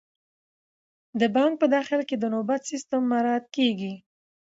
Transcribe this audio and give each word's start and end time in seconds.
د 1.19 1.21
بانک 1.35 1.53
په 1.61 1.67
داخل 1.75 2.01
کې 2.09 2.15
د 2.19 2.25
نوبت 2.33 2.61
سیستم 2.71 3.01
مراعات 3.11 3.45
کیږي. 3.55 3.93